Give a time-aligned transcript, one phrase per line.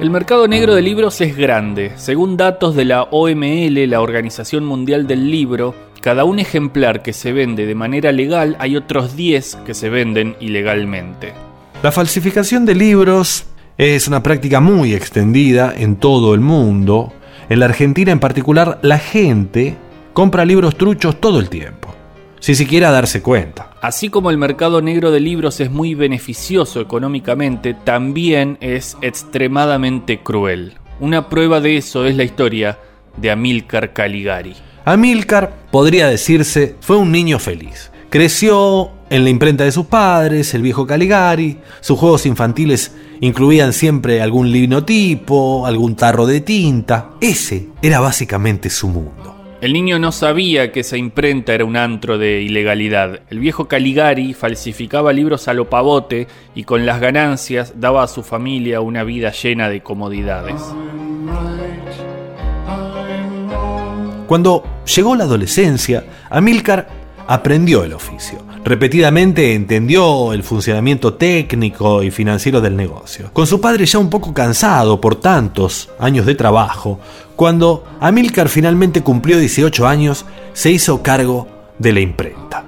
[0.00, 1.90] El mercado negro de libros es grande.
[1.96, 7.32] Según datos de la OML, la Organización Mundial del Libro, cada un ejemplar que se
[7.32, 11.32] vende de manera legal hay otros 10 que se venden ilegalmente.
[11.82, 13.46] La falsificación de libros
[13.76, 17.12] es una práctica muy extendida en todo el mundo.
[17.48, 19.76] En la Argentina en particular, la gente
[20.12, 21.87] compra libros truchos todo el tiempo,
[22.40, 23.70] sin siquiera darse cuenta.
[23.80, 30.74] Así como el mercado negro de libros es muy beneficioso económicamente, también es extremadamente cruel.
[31.00, 32.78] Una prueba de eso es la historia
[33.16, 34.54] de Amílcar Caligari.
[34.84, 37.90] Amílcar, podría decirse, fue un niño feliz.
[38.10, 41.58] Creció en la imprenta de sus padres, el viejo Caligari.
[41.80, 47.10] Sus juegos infantiles incluían siempre algún linotipo, algún tarro de tinta.
[47.20, 49.37] Ese era básicamente su mundo.
[49.60, 53.22] El niño no sabía que esa imprenta era un antro de ilegalidad.
[53.28, 58.22] El viejo Caligari falsificaba libros a lo pavote y con las ganancias daba a su
[58.22, 60.62] familia una vida llena de comodidades.
[64.28, 64.62] Cuando
[64.94, 66.86] llegó la adolescencia, Amílcar
[67.26, 68.47] aprendió el oficio.
[68.64, 73.30] Repetidamente entendió el funcionamiento técnico y financiero del negocio.
[73.32, 77.00] Con su padre ya un poco cansado por tantos años de trabajo,
[77.36, 81.46] cuando Amílcar finalmente cumplió 18 años, se hizo cargo
[81.78, 82.64] de la imprenta.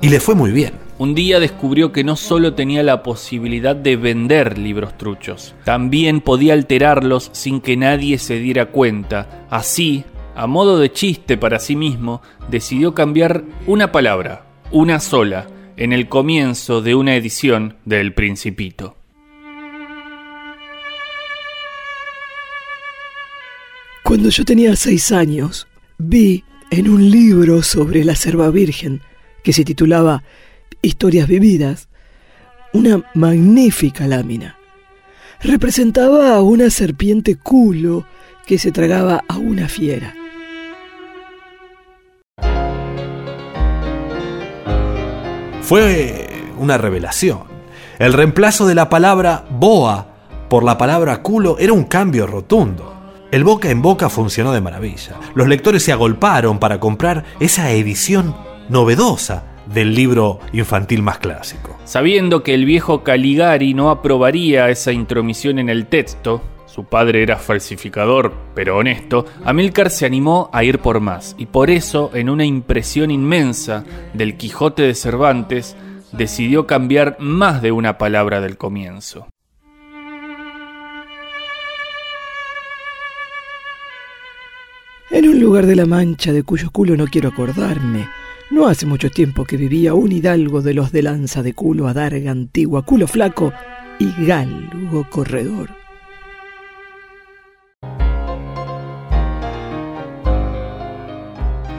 [0.00, 0.84] Y le fue muy bien.
[0.96, 6.52] Un día descubrió que no solo tenía la posibilidad de vender libros truchos, también podía
[6.52, 9.46] alterarlos sin que nadie se diera cuenta.
[9.50, 10.04] Así,
[10.36, 16.08] a modo de chiste para sí mismo, decidió cambiar una palabra, una sola, en el
[16.08, 18.96] comienzo de una edición de El Principito.
[24.02, 29.00] Cuando yo tenía seis años, vi en un libro sobre la serva virgen,
[29.44, 30.24] que se titulaba
[30.82, 31.88] Historias vividas,
[32.72, 34.58] una magnífica lámina.
[35.40, 38.08] Representaba a una serpiente culo
[38.44, 40.16] que se tragaba a una fiera.
[45.64, 46.26] Fue
[46.58, 47.38] una revelación.
[47.98, 50.08] El reemplazo de la palabra boa
[50.50, 52.94] por la palabra culo era un cambio rotundo.
[53.32, 55.18] El boca en boca funcionó de maravilla.
[55.34, 58.36] Los lectores se agolparon para comprar esa edición
[58.68, 61.78] novedosa del libro infantil más clásico.
[61.86, 66.42] Sabiendo que el viejo Caligari no aprobaría esa intromisión en el texto,
[66.74, 71.70] su padre era falsificador, pero honesto, Amílcar se animó a ir por más, y por
[71.70, 75.76] eso, en una impresión inmensa del Quijote de Cervantes,
[76.10, 79.28] decidió cambiar más de una palabra del comienzo.
[85.12, 88.08] En un lugar de la Mancha de cuyo culo no quiero acordarme,
[88.50, 92.32] no hace mucho tiempo que vivía un hidalgo de los de lanza de culo, adarga
[92.32, 93.52] antigua, culo flaco
[94.00, 95.83] y galgo corredor.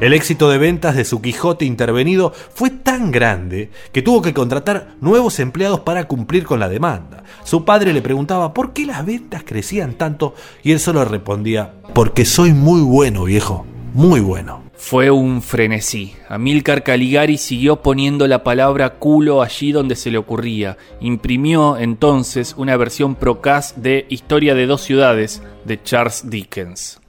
[0.00, 4.94] El éxito de ventas de su Quijote intervenido fue tan grande que tuvo que contratar
[5.00, 7.24] nuevos empleados para cumplir con la demanda.
[7.42, 12.24] Su padre le preguntaba por qué las ventas crecían tanto y él solo respondía, porque
[12.24, 14.62] soy muy bueno, viejo, muy bueno.
[14.76, 16.14] Fue un frenesí.
[16.28, 20.76] Amílcar Caligari siguió poniendo la palabra culo allí donde se le ocurría.
[21.00, 27.00] Imprimió entonces una versión procas de Historia de dos ciudades de Charles Dickens.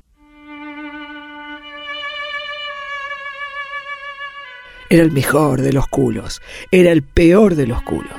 [4.91, 6.41] Era el mejor de los culos,
[6.71, 8.11] era el peor de los culos.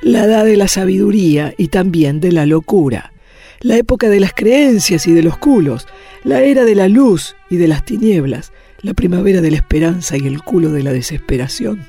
[0.00, 3.12] La edad de la sabiduría y también de la locura.
[3.60, 5.88] La época de las creencias y de los culos.
[6.22, 8.52] La era de la luz y de las tinieblas.
[8.80, 11.84] La primavera de la esperanza y el culo de la desesperación.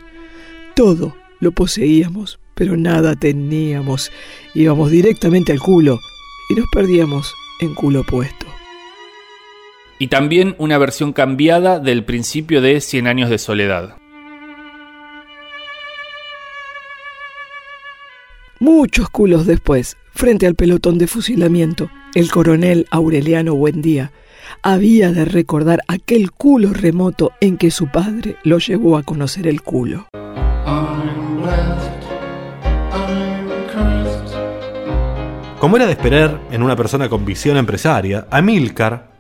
[0.76, 4.12] Todo lo poseíamos, pero nada teníamos.
[4.56, 6.00] Íbamos directamente al culo
[6.50, 8.48] y nos perdíamos en culo puesto
[10.04, 13.96] y también una versión cambiada del principio de Cien años de soledad.
[18.60, 24.12] Muchos culos después, frente al pelotón de fusilamiento, el coronel Aureliano Buendía
[24.62, 29.62] había de recordar aquel culo remoto en que su padre lo llevó a conocer el
[29.62, 30.08] culo.
[35.60, 39.13] Como era de esperar en una persona con visión empresaria, Amílcar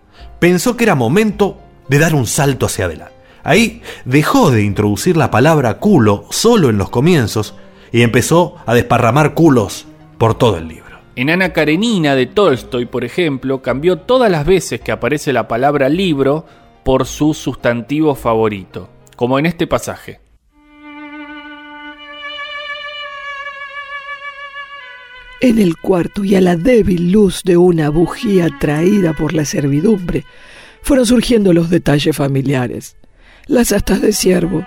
[0.43, 1.57] pensó que era momento
[1.87, 3.13] de dar un salto hacia adelante.
[3.45, 7.55] Ahí dejó de introducir la palabra culo solo en los comienzos
[7.93, 9.85] y empezó a desparramar culos
[10.17, 10.99] por todo el libro.
[11.15, 15.87] En Ana Karenina de Tolstoy, por ejemplo, cambió todas las veces que aparece la palabra
[15.87, 16.45] libro
[16.83, 20.22] por su sustantivo favorito, como en este pasaje.
[25.43, 30.23] En el cuarto y a la débil luz de una bujía traída por la servidumbre,
[30.81, 32.95] fueron surgiendo los detalles familiares.
[33.47, 34.65] Las astas de ciervo,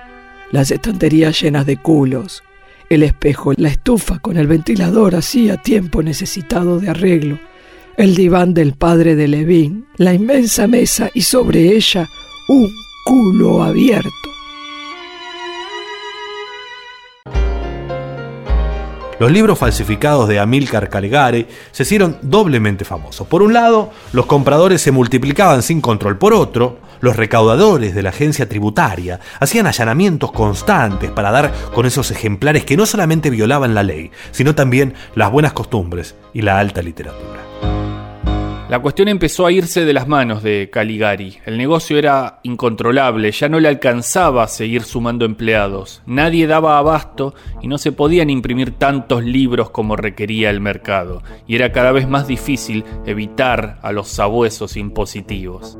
[0.52, 2.43] las estanterías llenas de culos,
[2.90, 7.38] el espejo, la estufa con el ventilador hacía tiempo necesitado de arreglo,
[7.96, 12.06] el diván del padre de Levín, la inmensa mesa y sobre ella
[12.50, 12.70] un
[13.06, 14.35] culo abierto.
[19.18, 23.26] Los libros falsificados de Amílcar Caligari se hicieron doblemente famosos.
[23.26, 26.18] Por un lado, los compradores se multiplicaban sin control.
[26.18, 32.10] Por otro, los recaudadores de la agencia tributaria hacían allanamientos constantes para dar con esos
[32.10, 36.82] ejemplares que no solamente violaban la ley, sino también las buenas costumbres y la alta
[36.82, 37.85] literatura.
[38.68, 41.38] La cuestión empezó a irse de las manos de Caligari.
[41.46, 46.02] El negocio era incontrolable, ya no le alcanzaba seguir sumando empleados.
[46.04, 47.32] Nadie daba abasto
[47.62, 52.08] y no se podían imprimir tantos libros como requería el mercado, y era cada vez
[52.08, 55.78] más difícil evitar a los sabuesos impositivos.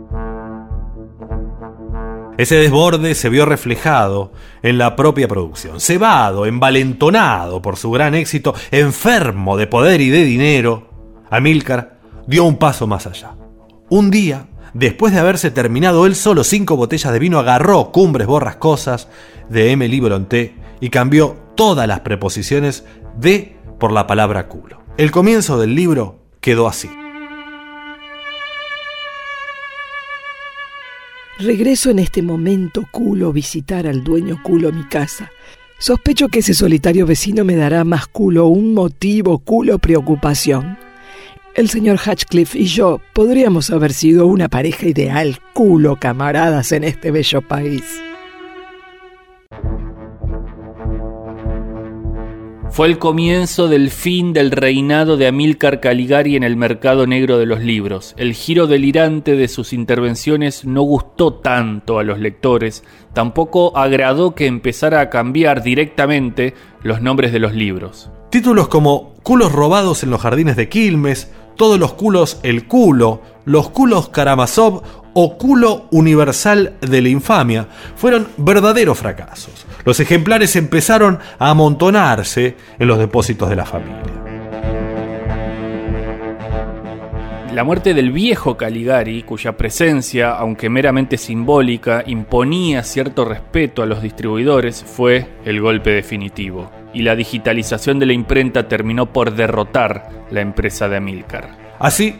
[2.39, 4.33] Ese desborde se vio reflejado
[4.63, 5.81] en la propia producción.
[5.81, 10.97] Cebado, envalentonado por su gran éxito, enfermo de poder y de dinero,
[11.29, 11.96] Amílcar
[12.27, 13.37] dio un paso más allá.
[13.89, 19.09] Un día, después de haberse terminado él solo cinco botellas de vino, agarró Cumbres Borrascosas
[19.49, 22.85] de Emily Bronté y cambió todas las preposiciones
[23.19, 24.83] de por la palabra culo.
[24.97, 26.91] El comienzo del libro quedó así.
[31.39, 35.31] Regreso en este momento culo visitar al dueño culo mi casa.
[35.79, 40.79] Sospecho que ese solitario vecino me dará más culo, un motivo, culo, preocupación.
[41.57, 47.11] El señor Hatchcliffe y yo podríamos haber sido una pareja ideal, culo camaradas en este
[47.11, 47.83] bello país.
[52.69, 57.47] Fue el comienzo del fin del reinado de Amílcar Caligari en el mercado negro de
[57.47, 58.13] los libros.
[58.19, 64.45] El giro delirante de sus intervenciones no gustó tanto a los lectores, tampoco agradó que
[64.45, 68.11] empezara a cambiar directamente los nombres de los libros.
[68.29, 73.71] Títulos como Culos robados en los jardines de Quilmes, todos los culos el culo, los
[73.71, 74.83] culos Karamazov
[75.15, 77.67] o culo universal de la infamia
[77.97, 79.67] fueron verdaderos fracasos.
[79.85, 84.03] Los ejemplares empezaron a amontonarse en los depósitos de la familia.
[87.55, 94.03] La muerte del viejo Caligari, cuya presencia, aunque meramente simbólica, imponía cierto respeto a los
[94.03, 100.41] distribuidores, fue el golpe definitivo y la digitalización de la imprenta terminó por derrotar la
[100.41, 101.51] empresa de Amilcar.
[101.79, 102.19] Así,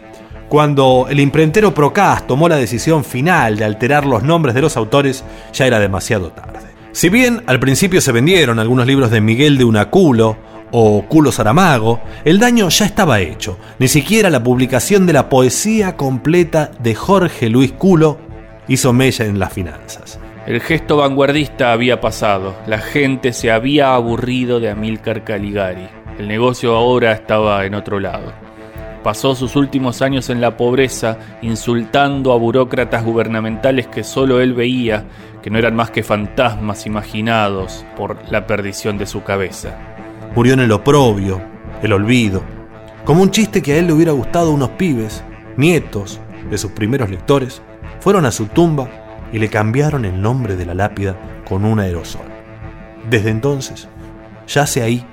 [0.49, 5.23] cuando el imprentero Procas tomó la decisión final de alterar los nombres de los autores,
[5.53, 6.67] ya era demasiado tarde.
[6.91, 10.37] Si bien al principio se vendieron algunos libros de Miguel de Unaculo
[10.71, 13.57] o Culo Saramago, el daño ya estaba hecho.
[13.77, 18.17] Ni siquiera la publicación de la poesía completa de Jorge Luis Culo
[18.67, 20.19] hizo mella en las finanzas.
[20.47, 26.73] El gesto vanguardista había pasado, la gente se había aburrido de Amílcar Caligari, el negocio
[26.73, 28.31] ahora estaba en otro lado.
[29.03, 35.03] Pasó sus últimos años en la pobreza, insultando a burócratas gubernamentales que solo él veía,
[35.41, 39.77] que no eran más que fantasmas imaginados por la perdición de su cabeza.
[40.33, 41.41] Murió en el oprobio,
[41.83, 42.41] el olvido,
[43.03, 45.25] como un chiste que a él le hubiera gustado unos pibes,
[45.57, 47.61] nietos de sus primeros lectores,
[47.99, 48.87] fueron a su tumba
[49.31, 51.15] y le cambiaron el nombre de la lápida
[51.47, 52.25] con un aerosol.
[53.09, 53.87] Desde entonces,
[54.47, 55.05] yace ahí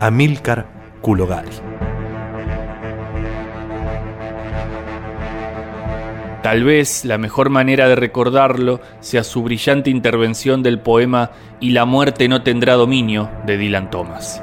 [0.00, 0.66] Amílcar
[1.00, 1.50] Culogari.
[6.42, 11.86] Tal vez la mejor manera de recordarlo sea su brillante intervención del poema Y la
[11.86, 14.40] muerte no tendrá dominio de Dylan Thomas.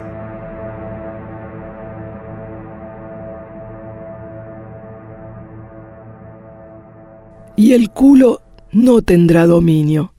[7.56, 8.42] Y el culo
[8.74, 10.14] no tendrá dominio.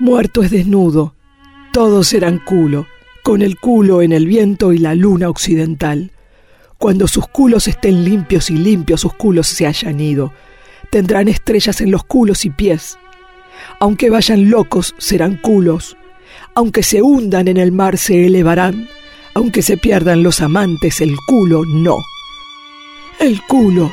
[0.00, 1.14] Muerto es desnudo,
[1.72, 2.86] todos serán culo,
[3.22, 6.10] con el culo en el viento y la luna occidental.
[6.78, 10.32] Cuando sus culos estén limpios y limpios sus culos se hayan ido,
[10.90, 12.98] tendrán estrellas en los culos y pies.
[13.78, 15.96] Aunque vayan locos, serán culos.
[16.54, 18.88] Aunque se hundan en el mar, se elevarán.
[19.34, 21.98] Aunque se pierdan los amantes, el culo no.
[23.20, 23.92] El culo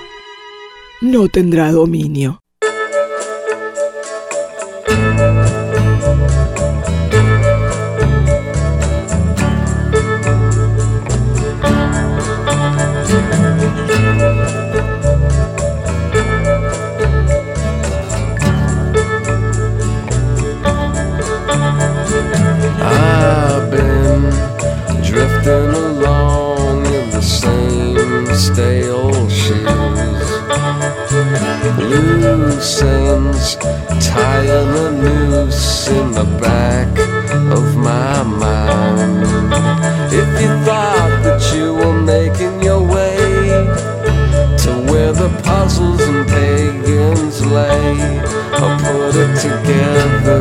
[1.01, 2.41] no tendrá dominio.
[38.17, 39.23] My mind.
[40.11, 43.17] If you thought that you were making your way
[44.63, 48.21] to where the puzzles and pagans lay,
[48.53, 50.36] I'll put it together,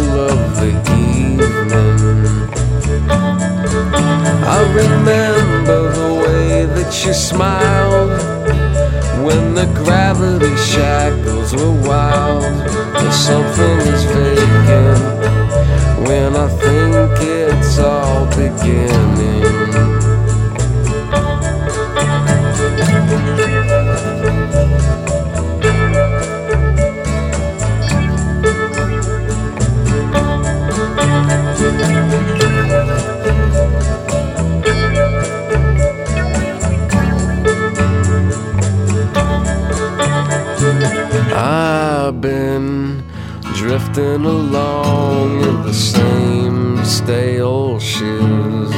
[0.00, 2.20] of the evening.
[4.56, 8.10] I remember the way that you smiled
[9.24, 12.42] when the gravity shackles were wild.
[12.92, 15.00] But something is vacant
[16.06, 19.59] when I think it's all beginning.
[44.00, 48.74] drifting along in the same stale shoes.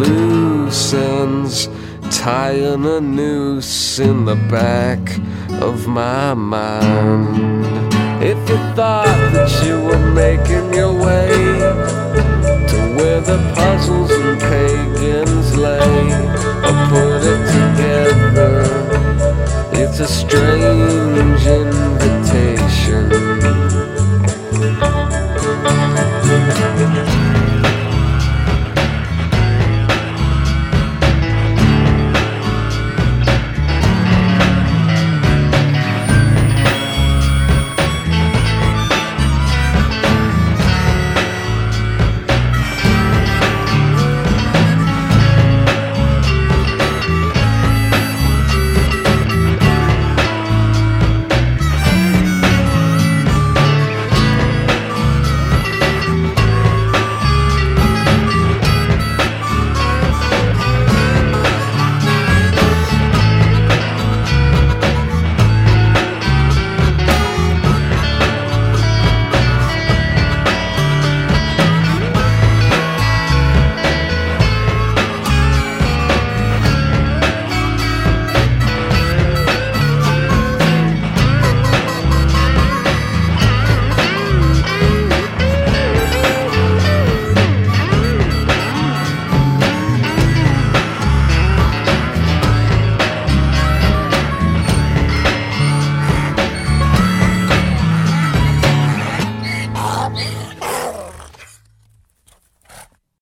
[0.00, 1.68] Loose ends
[2.10, 5.00] tying a noose in the back
[5.62, 7.84] of my mind.
[8.22, 11.28] If you thought that you were making your way
[12.70, 16.12] to where the puzzles and pagans lay,
[16.66, 18.52] or put it together,
[19.72, 22.59] it's a strange invitation
[22.92, 23.79] ocean